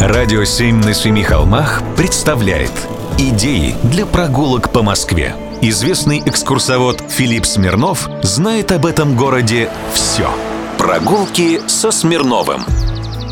[0.00, 2.70] Радио «Семь на семи холмах» представляет
[3.18, 5.34] Идеи для прогулок по Москве.
[5.62, 10.28] Известный экскурсовод Филипп Смирнов знает об этом городе все.
[10.76, 12.60] Прогулки со Смирновым.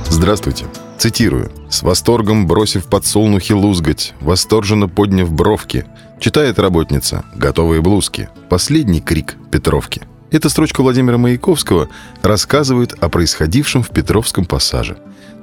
[0.09, 0.65] Здравствуйте.
[0.97, 1.53] Цитирую.
[1.69, 5.85] «С восторгом бросив подсолнухи лузгать, восторженно подняв бровки,
[6.19, 8.31] читает работница «Готовые блузки».
[8.49, 10.01] Последний крик Петровки.
[10.35, 11.89] Эта строчка Владимира Маяковского
[12.21, 14.96] рассказывает о происходившем в Петровском пассаже.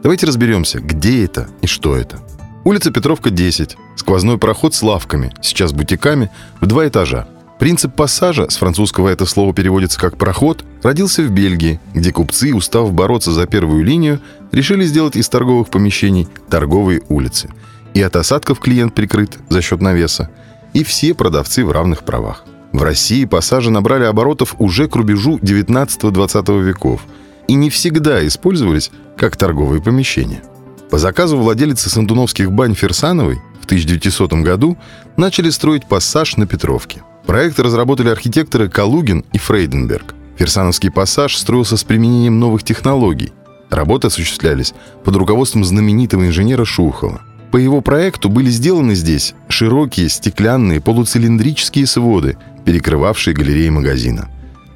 [0.04, 2.20] Давайте разберемся, где это и что это.
[2.66, 3.78] Улица Петровка, 10.
[3.96, 7.26] Сквозной проход с лавками, сейчас бутиками, в два этажа.
[7.58, 12.92] Принцип пассажа, с французского это слово переводится как «проход», родился в Бельгии, где купцы, устав
[12.92, 14.20] бороться за первую линию,
[14.52, 17.50] решили сделать из торговых помещений торговые улицы.
[17.94, 20.30] И от осадков клиент прикрыт за счет навеса,
[20.74, 22.44] и все продавцы в равных правах.
[22.72, 27.02] В России пассажи набрали оборотов уже к рубежу 19-20 веков
[27.48, 30.42] и не всегда использовались как торговые помещения.
[30.90, 34.78] По заказу владелицы Сандуновских бань Ферсановой в 1900 году
[35.18, 37.02] начали строить пассаж на Петровке.
[37.26, 40.16] Проект разработали архитекторы Калугин и Фрейденберг.
[40.38, 43.32] Ферсановский пассаж строился с применением новых технологий.
[43.70, 47.22] Работы осуществлялись под руководством знаменитого инженера Шухова.
[47.52, 54.30] По его проекту были сделаны здесь широкие стеклянные полуцилиндрические своды, перекрывавшие галереи магазина.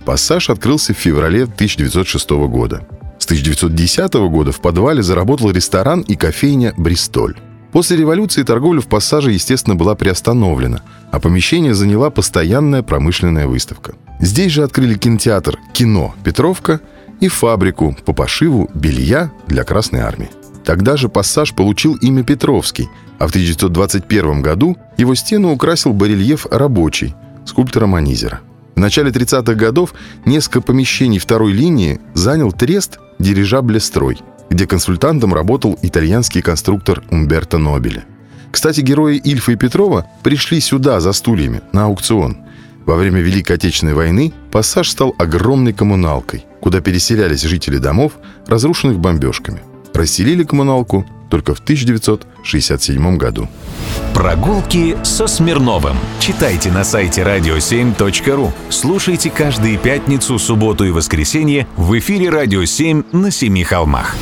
[0.03, 2.87] Пассаж открылся в феврале 1906 года.
[3.17, 7.35] С 1910 года в подвале заработал ресторан и кофейня «Бристоль».
[7.71, 10.81] После революции торговля в пассаже, естественно, была приостановлена,
[11.11, 13.95] а помещение заняла постоянная промышленная выставка.
[14.19, 16.81] Здесь же открыли кинотеатр «Кино Петровка»
[17.19, 20.29] и фабрику по пошиву белья для Красной Армии.
[20.65, 27.13] Тогда же пассаж получил имя Петровский, а в 1921 году его стену украсил барельеф «Рабочий»
[27.45, 28.41] скульптора Манизера.
[28.75, 29.93] В начале 30-х годов
[30.25, 34.17] несколько помещений второй линии занял трест «Дирижабле строй»,
[34.49, 38.03] где консультантом работал итальянский конструктор Умберто Нобеле.
[38.51, 42.37] Кстати, герои Ильфа и Петрова пришли сюда за стульями, на аукцион.
[42.85, 48.13] Во время Великой Отечественной войны пассаж стал огромной коммуналкой, куда переселялись жители домов,
[48.47, 49.61] разрушенных бомбежками–
[49.95, 53.47] Расселили коммуналку только в 1967 году.
[54.13, 55.97] Прогулки со Смирновым.
[56.19, 58.51] Читайте на сайте radio7.ru.
[58.69, 64.15] Слушайте каждые пятницу, субботу и воскресенье в эфире «Радио 7» на Семи холмах.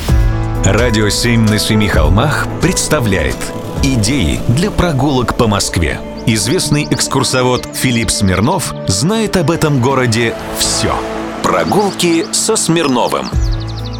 [0.64, 3.36] «Радио 7» на Семи холмах представляет
[3.82, 6.00] Идеи для прогулок по Москве.
[6.26, 10.94] Известный экскурсовод Филипп Смирнов знает об этом городе все.
[11.42, 13.26] Прогулки со Смирновым.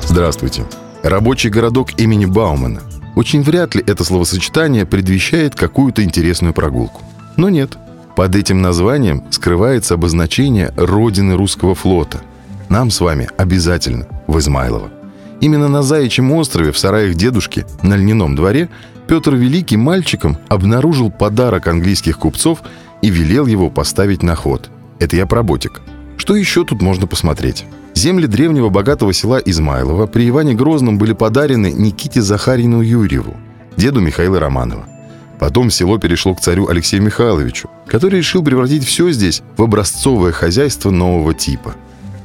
[0.08, 0.64] Здравствуйте.
[1.04, 2.80] Рабочий городок имени Баумана.
[3.14, 7.02] Очень вряд ли это словосочетание предвещает какую-то интересную прогулку.
[7.36, 7.76] Но нет.
[8.16, 12.22] Под этим названием скрывается обозначение родины русского флота.
[12.70, 14.88] Нам с вами обязательно в Измайлово.
[15.42, 18.70] Именно на Заячьем острове в сараях дедушки на льняном дворе
[19.06, 22.62] Петр Великий мальчиком обнаружил подарок английских купцов
[23.02, 24.70] и велел его поставить на ход.
[25.00, 25.82] Это я про ботик.
[26.16, 27.66] Что еще тут можно посмотреть?
[28.04, 33.34] Земли древнего богатого села Измайлова при Иване Грозном были подарены Никите Захарину Юрьеву,
[33.78, 34.84] деду Михаила Романова.
[35.40, 40.90] Потом село перешло к царю Алексею Михайловичу, который решил превратить все здесь в образцовое хозяйство
[40.90, 41.76] нового типа.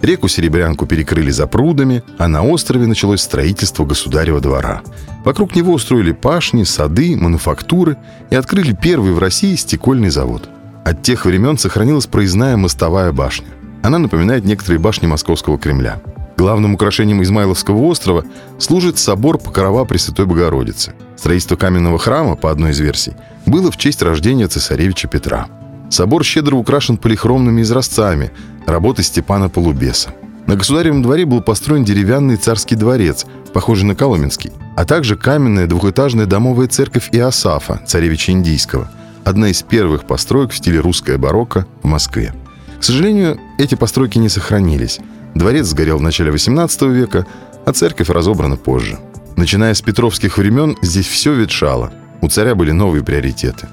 [0.02, 4.82] Реку Серебрянку перекрыли запрудами, а на острове началось строительство государева двора.
[5.24, 7.96] Вокруг него устроили пашни, сады, мануфактуры
[8.30, 10.50] и открыли первый в России стекольный завод.
[10.84, 13.48] От тех времен сохранилась проездная мостовая башня.
[13.82, 16.02] Она напоминает некоторые башни Московского Кремля.
[16.38, 18.24] Главным украшением Измайловского острова
[18.60, 20.94] служит собор Покрова Пресвятой Богородицы.
[21.18, 23.14] Строительство каменного храма, по одной из версий,
[23.46, 25.48] было в честь рождения цесаревича Петра.
[25.90, 28.32] Собор щедро украшен полихромными изразцами,
[28.66, 30.12] работы Степана Полубеса.
[30.46, 36.26] На государевом дворе был построен деревянный царский дворец, похожий на Коломенский, а также каменная двухэтажная
[36.26, 38.90] домовая церковь Иосафа, царевича Индийского,
[39.26, 42.34] одна из первых построек в стиле русское барокко в Москве.
[42.80, 45.00] К сожалению, эти постройки не сохранились.
[45.36, 47.28] Дворец сгорел в начале 18 века,
[47.66, 48.98] а церковь разобрана позже.
[49.36, 51.92] Начиная с петровских времен здесь все ветшало.
[52.22, 53.68] У царя были новые приоритеты.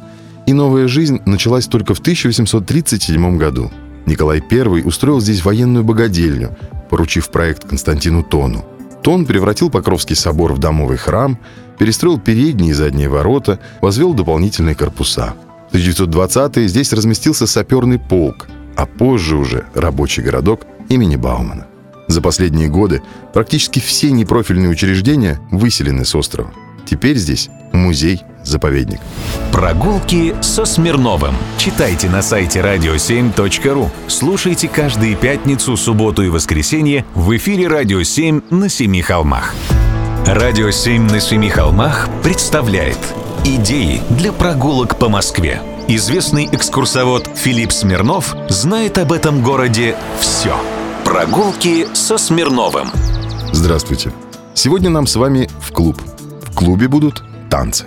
[0.47, 3.71] И новая жизнь началась только в 1837 году.
[4.07, 6.57] Николай I устроил здесь военную богадельню,
[6.91, 8.65] поручив проект Константину Тону.
[9.03, 11.39] Тон превратил Покровский собор в домовый храм,
[11.79, 15.35] перестроил передние и задние ворота, возвел дополнительные корпуса.
[15.71, 21.67] В 1920-е здесь разместился саперный полк– а позже уже рабочий городок имени Баумана.
[22.09, 23.03] За последние годы
[23.33, 26.53] практически все непрофильные учреждения выселены с острова.
[26.85, 29.01] Теперь здесь музей-заповедник.
[29.53, 31.35] Прогулки со Смирновым.
[31.59, 33.91] Читайте на сайте radio7.ru.
[34.07, 39.53] Слушайте каждые пятницу, субботу и воскресенье в эфире «Радио 7» на Семи холмах.
[40.27, 42.99] Радио «Семь на семи холмах» представляет
[43.45, 45.61] Идеи для прогулок по Москве.
[45.89, 50.57] Известный экскурсовод Филипп Смирнов знает об этом городе все.
[51.05, 52.89] Прогулки со Смирновым.
[53.53, 54.11] Здравствуйте.
[54.53, 56.03] Сегодня нам с вами в клуб.
[56.43, 57.85] В клубе будут танцы.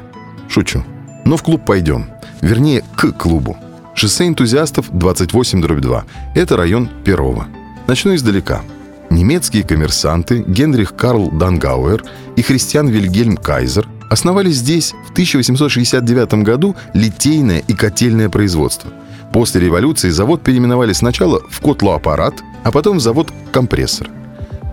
[0.47, 0.81] Шучу.
[1.25, 2.09] Но в клуб пойдем.
[2.39, 3.57] Вернее, к клубу.
[3.95, 6.03] Шоссе энтузиастов 28-2.
[6.35, 7.47] Это район Перова.
[7.87, 8.61] Начну издалека.
[9.09, 12.05] Немецкие коммерсанты Генрих Карл Дангауэр
[12.37, 18.91] и Христиан Вильгельм Кайзер основали здесь в 1869 году литейное и котельное производство.
[19.31, 24.09] После революции завод переименовали сначала в котлоаппарат, а потом в завод компрессор.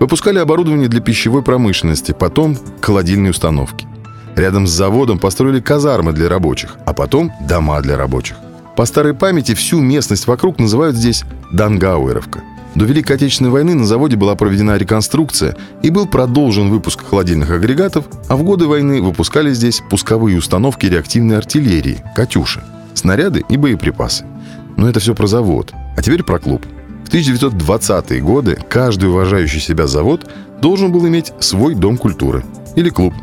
[0.01, 3.87] Выпускали оборудование для пищевой промышленности, потом холодильные установки.
[4.35, 8.37] Рядом с заводом построили казармы для рабочих, а потом дома для рабочих.
[8.77, 12.43] По старой памяти всю местность вокруг называют здесь Дангауэровка–
[12.77, 18.05] до Великой Отечественной войны на заводе была проведена реконструкция и был продолжен выпуск холодильных агрегатов,
[18.29, 22.63] а в годы войны выпускали здесь пусковые установки реактивной артиллерии «Катюши»,
[22.93, 24.27] снаряды и боеприпасы.
[24.77, 25.73] Но это все про завод.
[25.97, 26.67] А теперь про клуб.
[27.07, 30.31] В 1920-е годы каждый уважающий себя завод
[30.61, 32.45] должен был иметь свой дом культуры
[32.75, 33.15] или клуб.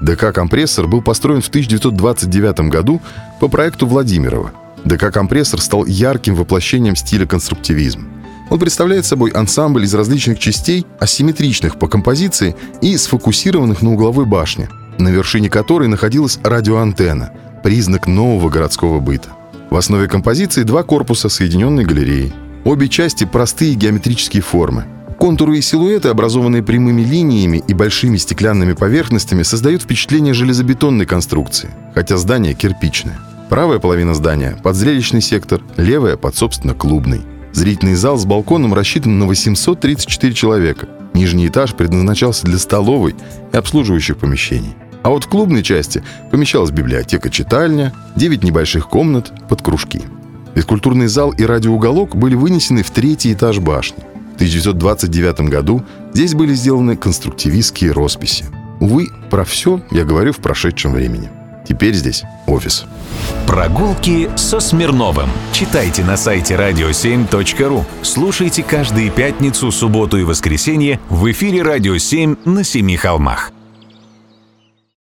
[0.00, 3.02] ДК «Компрессор» был построен в 1929 году
[3.40, 4.52] по проекту Владимирова.
[4.84, 8.11] ДК «Компрессор» стал ярким воплощением стиля конструктивизм.
[8.52, 14.68] Он представляет собой ансамбль из различных частей, асимметричных по композиции и сфокусированных на угловой башне,
[14.98, 17.32] на вершине которой находилась радиоантенна,
[17.64, 19.30] признак нового городского быта.
[19.70, 22.34] В основе композиции два корпуса, соединенные галереей.
[22.66, 24.84] Обе части– простые геометрические формы.
[25.18, 32.18] Контуры и силуэты, образованные прямыми линиями и большими стеклянными поверхностями, создают впечатление железобетонной конструкции, хотя
[32.18, 33.18] здание кирпичное.
[33.48, 37.22] Правая половина здания– под зрелищный сектор, левая– под, собственно, клубный.
[37.52, 40.88] Зрительный зал с балконом рассчитан на 834 человека.
[41.14, 43.14] Нижний этаж предназначался для столовой
[43.52, 44.74] и обслуживающих помещений.
[45.02, 50.02] А вот в клубной части помещалась библиотека-читальня, 9 небольших комнат под кружки.
[50.54, 54.04] Физкультурный зал и радиоуголок были вынесены в третий этаж башни.
[54.32, 55.84] В 1929 году
[56.14, 58.46] здесь были сделаны конструктивистские росписи.
[58.80, 61.30] Увы, про все я говорю в прошедшем времени.
[61.64, 62.84] Теперь здесь офис.
[63.46, 65.30] Прогулки со Смирновым.
[65.52, 67.84] Читайте на сайте radio7.ru.
[68.02, 73.52] Слушайте каждые пятницу, субботу и воскресенье в эфире «Радио 7» на Семи холмах.